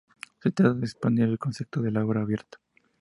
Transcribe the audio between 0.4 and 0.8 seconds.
Se trata